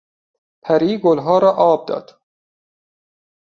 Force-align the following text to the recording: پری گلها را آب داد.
پری 0.61 0.97
گلها 0.97 1.39
را 1.39 1.51
آب 1.51 1.85
داد. 1.85 2.21